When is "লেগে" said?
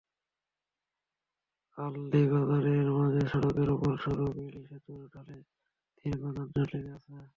6.73-6.91